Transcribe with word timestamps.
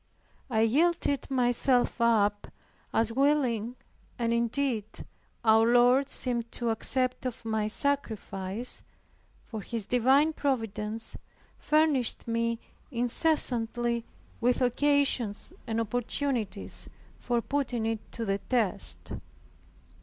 I 0.49 0.61
yielded 0.61 1.29
myself 1.29 2.01
up 2.01 2.47
as 2.91 3.13
willing 3.13 3.75
and 4.17 4.33
indeed 4.33 4.85
our 5.45 5.67
Lord 5.71 6.09
seemed 6.09 6.51
to 6.53 6.71
accept 6.71 7.23
of 7.27 7.45
my 7.45 7.67
sacrifice, 7.67 8.83
for 9.45 9.61
His 9.61 9.85
divine 9.85 10.33
providence 10.33 11.17
furnished 11.59 12.27
me 12.27 12.57
incessantly 12.89 14.03
with 14.39 14.59
occasions 14.63 15.53
and 15.67 15.79
opportunities 15.79 16.89
for 17.19 17.39
putting 17.39 17.85
it 17.85 18.11
to 18.13 18.25
the 18.25 18.39
test. 18.39 19.13